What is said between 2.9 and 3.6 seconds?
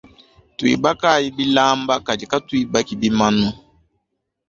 bimanu.